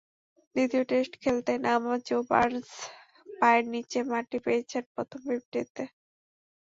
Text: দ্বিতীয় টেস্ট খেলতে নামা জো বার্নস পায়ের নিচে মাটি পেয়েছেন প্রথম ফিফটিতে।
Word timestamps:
দ্বিতীয় 0.55 0.83
টেস্ট 0.89 1.13
খেলতে 1.23 1.53
নামা 1.65 1.95
জো 2.07 2.17
বার্নস 2.29 2.69
পায়ের 3.27 3.65
নিচে 3.73 3.99
মাটি 4.11 4.37
পেয়েছেন 4.45 4.83
প্রথম 4.93 5.19
ফিফটিতে। 5.27 5.83